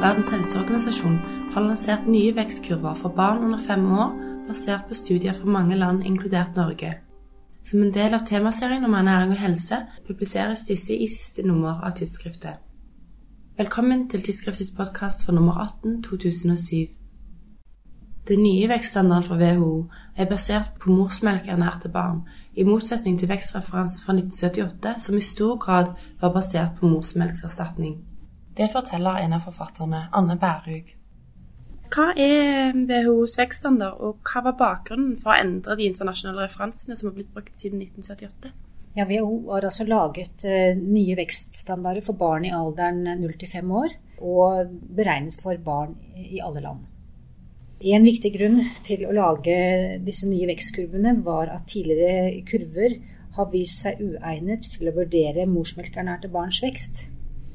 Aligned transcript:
Verdens 0.00 0.30
helseorganisasjon 0.32 1.16
har 1.52 1.60
lansert 1.60 2.06
nye 2.08 2.32
vekstkurver 2.32 2.94
for 2.96 3.12
barn 3.12 3.42
under 3.44 3.58
fem 3.60 3.82
år 3.92 4.14
basert 4.46 4.86
på 4.88 4.96
studier 4.96 5.34
fra 5.36 5.52
mange 5.52 5.76
land, 5.76 6.00
inkludert 6.08 6.56
Norge. 6.56 6.94
Som 7.68 7.82
en 7.82 7.92
del 7.92 8.16
av 8.16 8.24
temaserien 8.24 8.84
om 8.88 8.96
ernæring 8.96 9.34
og 9.34 9.42
helse 9.42 9.82
publiseres 10.06 10.64
disse 10.70 10.96
i 10.96 11.10
siste 11.12 11.44
nummer 11.44 11.84
av 11.84 11.98
tidsskriftet. 12.00 12.64
Velkommen 13.58 14.08
til 14.08 14.24
tidsskriftets 14.24 14.72
podkast 14.72 15.26
for 15.26 15.36
nummer 15.36 15.60
18 15.68 16.02
2007. 16.08 16.96
Den 18.28 18.42
nye 18.42 18.68
vekststandarden 18.72 19.28
fra 19.28 19.36
WHO 19.36 19.84
er 20.16 20.32
basert 20.32 20.78
på 20.80 20.96
morsmelkernærte 20.96 21.92
barn, 21.92 22.22
i 22.56 22.64
motsetning 22.64 23.20
til 23.20 23.28
vekstreferanse 23.28 24.00
fra 24.00 24.16
1978, 24.16 24.96
som 24.98 25.16
i 25.16 25.20
stor 25.34 25.58
grad 25.58 25.92
var 26.20 26.32
basert 26.32 26.80
på 26.80 26.88
morsmelkserstatning. 26.88 28.09
Det 28.60 28.66
forteller 28.68 29.22
en 29.22 29.32
av 29.32 29.46
forfatterne, 29.46 30.02
Anne 30.12 30.34
Bærug. 30.36 30.90
Hva 31.90 32.10
er 32.20 32.74
WHOs 32.76 33.38
vekststandard, 33.40 33.96
og 34.04 34.18
hva 34.28 34.42
var 34.50 34.56
bakgrunnen 34.58 35.14
for 35.22 35.32
å 35.32 35.36
endre 35.40 35.78
de 35.78 35.86
internasjonale 35.88 36.44
referansene 36.44 36.96
som 36.98 37.08
har 37.08 37.14
blitt 37.16 37.30
brukt 37.32 37.54
siden 37.56 37.80
1978? 37.86 38.50
Ja, 38.98 39.06
WHO 39.08 39.38
har 39.46 39.64
altså 39.64 39.86
laget 39.88 40.44
uh, 40.44 40.76
nye 40.76 41.16
vekststandarder 41.16 42.04
for 42.04 42.18
barn 42.20 42.44
i 42.44 42.52
alderen 42.52 43.00
0 43.22 43.38
til 43.40 43.48
5 43.48 43.72
år, 43.80 43.94
og 44.20 44.74
beregnet 44.98 45.40
for 45.40 45.56
barn 45.64 45.94
i 46.20 46.42
alle 46.44 46.60
land. 46.66 46.82
En 47.80 48.04
viktig 48.04 48.34
grunn 48.34 48.58
til 48.84 49.06
å 49.08 49.14
lage 49.16 49.54
disse 50.04 50.28
nye 50.28 50.50
vekstkurvene 50.50 51.14
var 51.24 51.48
at 51.54 51.64
tidligere 51.72 52.42
kurver 52.50 52.98
har 53.38 53.48
vist 53.54 53.80
seg 53.86 54.04
uegnet 54.04 54.68
til 54.76 54.90
å 54.90 54.94
vurdere 55.00 55.48
morsmelkernærte 55.48 56.28
barns 56.28 56.60
vekst. 56.60 57.06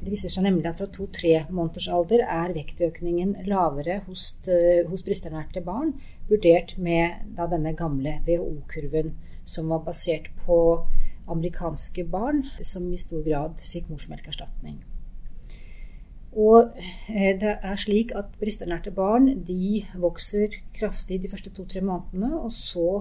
Det 0.06 0.12
viser 0.12 0.30
seg 0.30 0.44
nemlig 0.46 0.68
at 0.70 0.76
fra 0.78 0.86
to-tre 0.94 1.30
måneders 1.50 1.88
alder 1.90 2.20
er 2.22 2.52
vektøkningen 2.54 3.32
lavere 3.50 3.96
hos, 4.04 4.36
eh, 4.46 4.84
hos 4.86 5.02
brysternærte 5.02 5.64
barn, 5.66 5.96
vurdert 6.28 6.76
med 6.78 7.24
da, 7.34 7.48
denne 7.50 7.72
gamle 7.74 8.12
WHO-kurven, 8.28 9.10
som 9.42 9.74
var 9.74 9.82
basert 9.82 10.30
på 10.46 10.60
amerikanske 11.26 12.06
barn 12.06 12.44
som 12.62 12.86
i 12.94 13.02
stor 13.02 13.26
grad 13.26 13.58
fikk 13.66 13.90
morsmelkerstatning. 13.90 14.78
Og 16.38 16.78
eh, 17.10 17.34
det 17.42 17.58
er 17.58 17.76
slik 17.88 18.14
at 18.14 18.30
brysternærte 18.38 18.94
barn 18.94 19.32
de 19.50 19.84
vokser 19.98 20.54
kraftig 20.78 21.24
de 21.24 21.34
første 21.34 21.50
to-tre 21.50 21.82
månedene, 21.82 22.30
og 22.38 22.52
så 22.54 23.00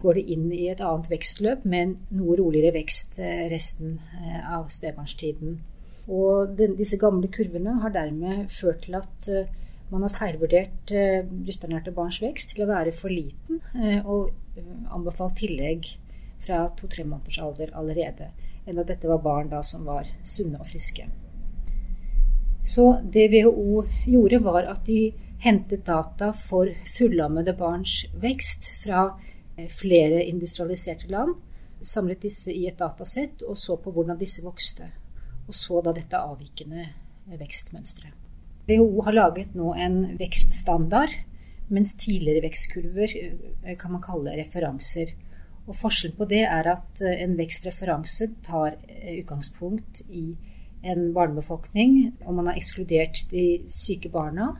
går 0.00 0.16
de 0.16 0.30
inn 0.32 0.48
i 0.48 0.70
et 0.72 0.80
annet 0.80 1.12
vekstløp 1.12 1.68
med 1.68 1.90
en 1.90 1.98
noe 2.22 2.40
roligere 2.40 2.78
vekst 2.80 3.20
eh, 3.20 3.50
resten 3.52 3.98
av 4.48 4.72
spedbarnstiden. 4.72 5.60
Og 6.08 6.56
den, 6.56 6.76
disse 6.78 6.96
gamle 7.00 7.28
kurvene 7.32 7.78
har 7.82 7.92
dermed 7.92 8.48
ført 8.52 8.86
til 8.86 8.96
at 8.96 9.28
man 9.92 10.04
har 10.04 10.12
feilvurdert 10.12 10.92
brysternærte 11.28 11.92
barns 11.96 12.22
vekst 12.24 12.54
til 12.54 12.64
å 12.64 12.68
være 12.68 12.92
for 12.96 13.12
liten, 13.12 13.60
og 14.04 14.32
anbefalt 14.92 15.38
tillegg 15.40 15.88
fra 16.44 16.66
to-tre 16.76 17.04
måneders 17.04 17.38
alder 17.44 17.72
allerede. 17.76 18.30
Enn 18.68 18.80
at 18.80 18.90
dette 18.90 19.08
var 19.08 19.22
barn 19.24 19.48
da 19.52 19.62
som 19.64 19.88
var 19.88 20.08
sunne 20.24 20.60
og 20.60 20.68
friske. 20.68 21.08
Så 22.64 22.98
det 23.02 23.30
WHO 23.32 23.84
gjorde, 24.06 24.42
var 24.44 24.68
at 24.68 24.84
de 24.86 25.12
hentet 25.40 25.86
data 25.86 26.32
for 26.32 26.70
fullammede 26.96 27.54
barns 27.56 28.02
vekst 28.20 28.70
fra 28.82 29.04
eh, 29.56 29.68
flere 29.70 30.24
industrialiserte 30.26 31.08
land, 31.08 31.36
samlet 31.82 32.24
disse 32.26 32.52
i 32.52 32.66
et 32.66 32.78
datasett 32.78 33.44
og 33.46 33.56
så 33.56 33.78
på 33.78 33.92
hvordan 33.94 34.18
disse 34.18 34.42
vokste. 34.42 34.90
Og 35.48 35.56
så 35.56 35.80
da 35.84 35.94
dette 35.96 36.20
avvikende 36.20 36.86
vekstmønsteret. 37.38 38.14
WHO 38.68 39.02
har 39.06 39.16
laget 39.16 39.54
nå 39.56 39.72
en 39.80 40.02
vekststandard, 40.20 41.14
mens 41.72 41.94
tidligere 42.00 42.44
vekstkurver 42.44 43.14
eh, 43.16 43.76
kan 43.80 43.94
man 43.94 44.04
kalle 44.04 44.36
referanser. 44.36 45.14
Og 45.68 45.76
Forskjellen 45.76 46.16
på 46.16 46.28
det 46.28 46.42
er 46.44 46.68
at 46.74 47.00
eh, 47.04 47.22
en 47.24 47.36
vekstreferanse 47.38 48.28
tar 48.44 48.76
utgangspunkt 49.14 50.02
i 50.08 50.30
en 50.84 51.12
barnebefolkning, 51.14 52.14
og 52.24 52.34
man 52.38 52.50
har 52.50 52.60
ekskludert 52.60 53.24
de 53.32 53.64
syke 53.72 54.12
barna, 54.12 54.52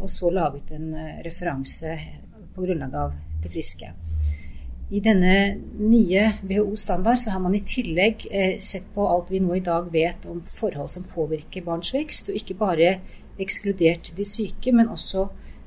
og 0.00 0.10
så 0.10 0.30
laget 0.30 0.72
en 0.74 0.92
eh, 0.94 1.22
referanse 1.24 1.96
på 2.54 2.66
grunnlag 2.66 2.94
av 2.98 3.14
de 3.42 3.50
friske. 3.52 3.92
I 4.92 5.00
denne 5.00 5.34
nye 5.80 6.22
WHO-standard 6.44 7.20
så 7.22 7.32
har 7.32 7.40
man 7.40 7.54
i 7.56 7.62
tillegg 7.64 8.26
eh, 8.28 8.58
sett 8.60 8.90
på 8.92 9.06
alt 9.08 9.30
vi 9.32 9.38
nå 9.40 9.54
i 9.56 9.64
dag 9.64 9.86
vet 9.92 10.26
om 10.28 10.42
forhold 10.44 10.90
som 10.92 11.06
påvirker 11.08 11.64
barns 11.64 11.94
vekst, 11.94 12.28
og 12.28 12.36
ikke 12.36 12.58
bare 12.60 12.90
ekskludert 13.40 14.10
de 14.18 14.26
syke, 14.28 14.74
men 14.76 14.90
også 14.92 15.22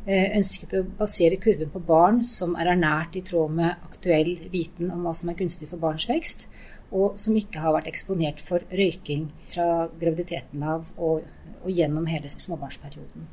eh, 0.06 0.36
ønsket 0.38 0.76
å 0.78 0.84
basere 1.00 1.40
kurven 1.42 1.72
på 1.74 1.82
barn 1.88 2.22
som 2.22 2.54
er 2.54 2.70
ernært 2.76 3.18
i 3.18 3.24
tråd 3.26 3.56
med 3.58 3.88
aktuell 3.88 4.36
viten 4.54 4.94
om 4.94 5.08
hva 5.08 5.16
som 5.18 5.32
er 5.34 5.40
gunstig 5.40 5.72
for 5.72 5.82
barns 5.82 6.06
vekst, 6.12 6.46
og 6.94 7.18
som 7.18 7.40
ikke 7.40 7.64
har 7.64 7.74
vært 7.80 7.90
eksponert 7.90 8.46
for 8.46 8.62
røyking 8.70 9.32
fra 9.56 9.88
graviditeten 9.98 10.70
av 10.76 10.86
og, 11.02 11.26
og 11.64 11.74
gjennom 11.74 12.06
hele 12.14 12.30
småbarnsperioden. 12.30 13.26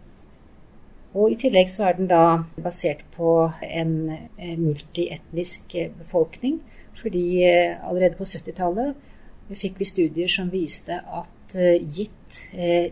Og 1.13 1.35
I 1.35 1.37
tillegg 1.37 1.69
så 1.69 1.91
er 1.91 1.99
den 1.99 2.09
da 2.09 2.43
basert 2.65 3.03
på 3.13 3.51
en 3.67 3.97
eh, 4.13 4.57
multietnisk 4.57 5.75
eh, 5.77 5.91
befolkning. 5.99 6.61
Fordi 6.97 7.25
eh, 7.45 7.77
allerede 7.85 8.17
på 8.17 8.29
70-tallet 8.29 9.11
fikk 9.59 9.81
vi 9.83 9.89
studier 9.89 10.31
som 10.33 10.49
viste 10.53 10.97
at 10.97 11.29
gitt 11.53 12.39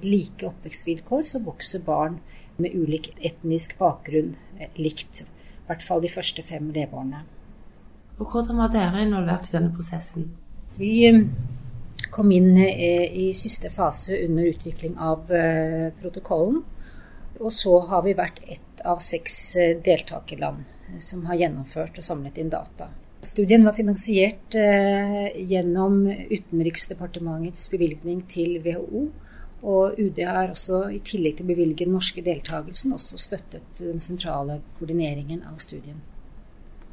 like 0.04 0.44
oppvekstvilkår, 0.44 1.22
så 1.24 1.38
vokser 1.40 1.80
barn 1.80 2.18
med 2.60 2.74
ulik 2.76 3.06
etnisk 3.24 3.78
bakgrunn 3.78 4.34
likt. 4.76 5.22
I 5.22 5.70
hvert 5.70 5.86
fall 5.86 6.02
de 6.04 6.10
første 6.12 6.44
fem 6.44 6.66
leveårene. 6.74 7.22
Og 8.18 8.26
Hvordan 8.34 8.60
var 8.60 8.74
dere 8.74 9.06
involvert 9.06 9.48
i 9.48 9.54
denne 9.54 9.72
prosessen? 9.72 10.26
Vi 10.76 11.08
kom 12.12 12.34
inn 12.36 12.58
i 12.60 13.30
siste 13.32 13.72
fase 13.72 14.18
under 14.26 14.50
utvikling 14.50 15.00
av 15.00 15.32
protokollen. 16.02 16.60
Og 17.40 17.52
så 17.56 17.78
har 17.88 18.04
vi 18.04 18.16
vært 18.16 18.42
ett 18.44 18.82
av 18.84 19.00
seks 19.04 19.36
deltakerland 19.84 21.00
som 21.00 21.24
har 21.28 21.38
gjennomført 21.40 21.98
og 22.00 22.04
samlet 22.04 22.38
inn 22.40 22.52
data. 22.52 22.90
Studien 23.24 23.64
var 23.64 23.76
finansiert 23.76 24.54
gjennom 24.54 26.02
Utenriksdepartementets 26.08 27.66
bevilgning 27.72 28.22
til 28.28 28.56
WHO. 28.64 29.08
Og 29.60 29.98
UD 30.00 30.22
har 30.24 30.54
også, 30.54 30.86
i 30.88 31.02
tillegg 31.04 31.36
til 31.36 31.44
å 31.44 31.50
bevilge 31.50 31.84
den 31.84 31.92
norske 31.92 32.24
deltakelsen, 32.24 32.94
også 32.96 33.20
støttet 33.20 33.76
den 33.80 34.00
sentrale 34.00 34.62
koordineringen 34.78 35.42
av 35.44 35.60
studien. 35.60 36.00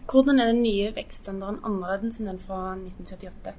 Hvordan 0.07 0.39
er 0.39 0.51
den 0.51 0.65
nye 0.65 0.91
vekststandarden 0.95 1.63
annerledes 1.67 2.19
enn 2.19 2.29
den 2.31 2.41
fra 2.43 2.59
1978? 2.75 3.55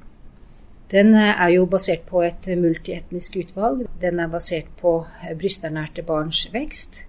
Den 0.92 1.12
eh, 1.14 1.34
er 1.34 1.52
jo 1.56 1.66
basert 1.70 2.06
på 2.08 2.22
et 2.24 2.48
multietnisk 2.58 3.36
utvalg. 3.42 3.84
Den 4.00 4.22
er 4.22 4.32
basert 4.32 4.70
på 4.80 5.00
eh, 5.22 5.34
brysternærte 5.38 6.04
barns 6.06 6.46
vekst. 6.52 7.04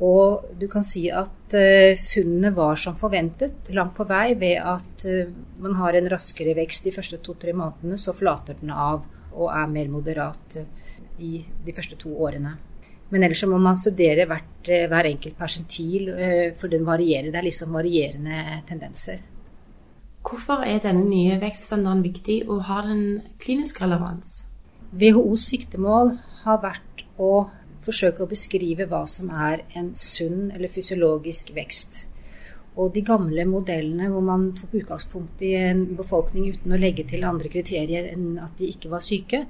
Og 0.00 0.46
du 0.56 0.64
kan 0.72 0.84
si 0.86 1.08
at 1.12 1.52
funnene 2.00 2.54
var 2.56 2.78
som 2.80 2.94
forventet 2.96 3.68
langt 3.76 3.92
på 3.98 4.06
vei 4.08 4.30
ved 4.38 4.62
at 4.64 5.02
man 5.60 5.74
har 5.76 5.98
en 5.98 6.08
raskere 6.08 6.54
vekst 6.56 6.86
de 6.86 6.92
første 6.94 7.18
to-tre 7.20 7.52
månedene, 7.52 7.98
så 8.00 8.14
flater 8.16 8.56
den 8.62 8.72
av 8.72 9.02
og 9.34 9.50
er 9.52 9.66
mer 9.68 9.90
moderat 9.92 10.56
i 11.20 11.42
de 11.66 11.74
første 11.76 11.98
to 12.00 12.14
årene. 12.16 12.54
Men 13.12 13.26
ellers 13.26 13.44
må 13.50 13.58
man 13.60 13.76
studere 13.76 14.24
hvert, 14.30 14.72
hver 14.88 15.10
enkelt 15.10 15.36
persentil, 15.36 16.08
for 16.56 16.72
den 16.72 16.88
varierer. 16.88 17.28
Det 17.28 17.42
er 17.42 17.48
liksom 17.50 17.76
varierende 17.76 18.62
tendenser. 18.70 19.20
Hvorfor 20.20 20.66
er 20.68 20.82
denne 20.84 21.06
nye 21.08 21.38
vekststandarden 21.40 22.04
viktig, 22.04 22.42
og 22.48 22.64
har 22.68 22.84
den 22.86 23.22
klinisk 23.40 23.80
relevans? 23.80 24.44
WHOs 24.92 25.46
siktemål 25.48 26.18
har 26.42 26.60
vært 26.60 27.04
å 27.16 27.48
forsøke 27.84 28.24
å 28.24 28.28
beskrive 28.28 28.84
hva 28.90 29.06
som 29.08 29.30
er 29.32 29.64
en 29.78 29.94
sunn 29.96 30.50
eller 30.52 30.68
fysiologisk 30.68 31.54
vekst. 31.56 32.04
Og 32.78 32.92
de 32.94 33.02
gamle 33.02 33.44
modellene 33.50 34.08
hvor 34.12 34.22
man 34.24 34.50
tok 34.54 34.76
utgangspunkt 34.82 35.42
i 35.42 35.54
en 35.58 35.84
befolkning 35.98 36.52
uten 36.54 36.74
å 36.74 36.78
legge 36.80 37.04
til 37.10 37.26
andre 37.26 37.50
kriterier 37.50 38.12
enn 38.12 38.36
at 38.42 38.54
de 38.60 38.68
ikke 38.70 38.92
var 38.92 39.02
syke, 39.04 39.46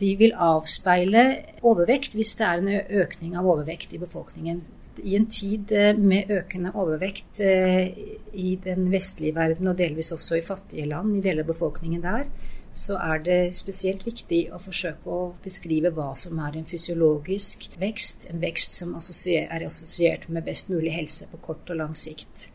de 0.00 0.12
vil 0.18 0.34
avspeile 0.38 1.24
overvekt 1.68 2.14
hvis 2.16 2.36
det 2.38 2.46
er 2.46 2.62
en 2.62 3.02
økning 3.02 3.34
av 3.38 3.48
overvekt 3.50 3.92
i 3.94 4.00
befolkningen. 4.02 4.62
I 5.02 5.16
en 5.16 5.28
tid 5.32 5.72
eh, 5.72 5.96
med 5.96 6.30
økende 6.32 6.72
overvekt 6.76 7.40
eh, 7.40 7.92
i 8.32 8.56
den 8.62 8.90
vestlige 8.92 9.36
verden, 9.36 9.70
og 9.70 9.78
delvis 9.78 10.12
også 10.12 10.36
i 10.38 10.44
fattige 10.44 10.88
land, 10.90 11.16
i 11.16 11.22
deler 11.24 11.46
av 11.46 11.52
befolkningen 11.52 12.02
der, 12.04 12.26
så 12.72 12.96
er 12.96 13.20
det 13.24 13.40
spesielt 13.56 14.06
viktig 14.06 14.46
å 14.52 14.60
forsøke 14.62 15.12
å 15.12 15.32
beskrive 15.44 15.92
hva 15.92 16.12
som 16.16 16.38
er 16.40 16.56
en 16.56 16.68
fysiologisk 16.68 17.68
vekst, 17.80 18.26
en 18.32 18.40
vekst 18.40 18.72
som 18.78 18.94
er 18.96 19.66
assosiert 19.66 20.28
med 20.28 20.46
best 20.46 20.72
mulig 20.72 20.94
helse 20.94 21.28
på 21.30 21.40
kort 21.44 21.68
og 21.70 21.80
lang 21.82 21.94
sikt. 21.98 22.48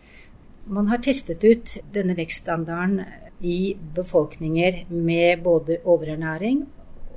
Man 0.65 0.89
har 0.89 1.03
testet 1.05 1.45
ut 1.45 1.77
denne 1.93 2.17
vekststandarden 2.17 3.03
i 3.45 3.77
befolkninger 3.95 4.87
med 4.89 5.43
både 5.45 5.79
overernæring 5.85 6.65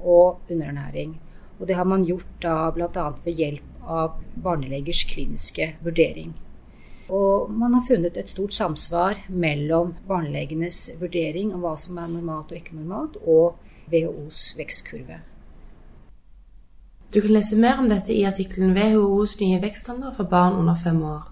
og 0.04 0.44
underernæring. 0.50 1.16
Og 1.58 1.66
det 1.68 1.76
har 1.76 1.88
man 1.88 2.04
gjort 2.04 2.28
da 2.42 2.70
bl.a. 2.72 3.08
ved 3.24 3.40
hjelp 3.40 3.82
av 3.82 4.20
barnelegers 4.36 5.02
kliniske 5.08 5.74
vurdering. 5.84 6.34
Og 7.10 7.50
man 7.50 7.74
har 7.74 7.86
funnet 7.88 8.16
et 8.16 8.28
stort 8.30 8.54
samsvar 8.54 9.24
mellom 9.28 9.96
barnelegenes 10.06 10.92
vurdering 11.00 11.50
av 11.56 11.64
hva 11.64 11.74
som 11.78 11.98
er 11.98 12.12
normalt 12.12 12.52
og 12.52 12.60
ikke 12.60 12.78
normalt, 12.78 13.18
og 13.26 13.58
WHOs 13.90 14.54
vekstkurve. 14.58 15.18
Du 17.10 17.20
kan 17.20 17.32
lese 17.34 17.56
mer 17.58 17.80
om 17.82 17.88
dette 17.90 18.14
i 18.14 18.22
artikkelen 18.22 18.76
WHOs 18.76 19.40
nye 19.40 19.58
vekststandard 19.62 20.14
for 20.16 20.30
barn 20.30 20.54
under 20.60 20.78
fem 20.78 21.02
år. 21.02 21.24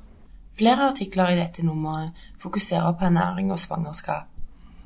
Flere 0.59 0.89
artikler 0.91 1.31
i 1.31 1.39
dette 1.39 1.63
nummeret 1.63 2.11
fokuserer 2.43 2.97
på 2.99 3.07
ernæring 3.07 3.53
og 3.55 3.61
svangerskap. 3.63 4.27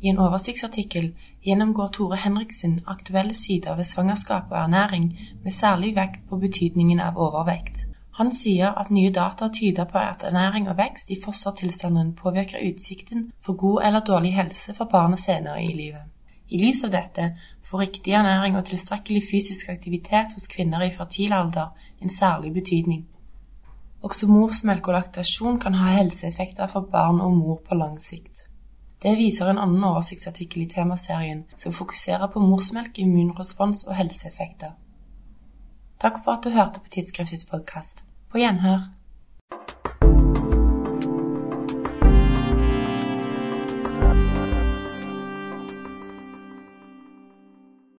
I 0.02 0.10
en 0.10 0.18
oversiktsartikkel 0.18 1.14
gjennomgår 1.46 1.88
Tore 1.96 2.16
Henriksen 2.16 2.80
aktuelle 2.86 3.34
sider 3.34 3.76
ved 3.76 3.88
svangerskap 3.88 4.50
og 4.50 4.58
ernæring, 4.58 5.18
med 5.44 5.52
særlig 5.52 5.94
vekt 5.96 6.20
på 6.28 6.36
betydningen 6.36 7.00
av 7.00 7.16
overvekt. 7.16 7.86
Han 8.18 8.32
sier 8.32 8.74
at 8.76 8.90
nye 8.90 9.10
data 9.10 9.48
tyder 9.48 9.86
på 9.88 9.98
at 9.98 10.24
ernæring 10.28 10.68
og 10.68 10.76
vekst 10.76 11.10
i 11.10 11.20
fostertilstanden 11.24 12.12
påvirker 12.14 12.60
utsikten 12.68 13.30
for 13.40 13.52
god 13.52 13.86
eller 13.86 14.04
dårlig 14.04 14.34
helse 14.36 14.74
for 14.74 14.84
barnet 14.84 15.18
senere 15.18 15.64
i 15.64 15.72
livet. 15.72 16.04
I 16.48 16.58
lys 16.60 16.84
av 16.84 16.92
dette 16.92 17.30
får 17.64 17.78
riktig 17.78 18.12
ernæring 18.12 18.56
og 18.56 18.66
tilstrekkelig 18.68 19.22
fysisk 19.30 19.68
aktivitet 19.72 20.34
hos 20.36 20.48
kvinner 20.48 20.84
i 20.84 20.90
fertil 20.92 21.32
alder 21.32 21.72
en 22.02 22.10
særlig 22.10 22.52
betydning. 22.52 23.06
Også 24.02 24.26
morsmelk 24.28 24.88
og 24.88 24.98
laktasjon 24.98 25.58
kan 25.62 25.74
ha 25.80 25.94
helseeffekter 25.96 26.68
for 26.68 26.90
barn 26.92 27.20
og 27.20 27.36
mor 27.36 27.62
på 27.68 27.74
lang 27.74 27.96
sikt. 28.00 28.48
Det 29.02 29.16
viser 29.18 29.48
en 29.48 29.58
annen 29.58 29.84
oversiktsartikkel 29.84 30.62
i 30.62 30.68
temaserien 30.70 31.44
som 31.56 31.72
fokuserer 31.72 32.28
på 32.28 32.40
morsmelk, 32.44 32.98
immunrespons 32.98 33.86
og 33.88 33.96
helseeffekter. 33.96 34.76
Takk 36.02 36.24
for 36.24 36.32
at 36.32 36.44
du 36.44 36.50
hørte 36.50 36.80
på 36.82 36.90
Tidsskriftets 36.90 37.44
podkast. 37.46 38.00
På 38.30 38.40
gjenhør. 38.40 38.88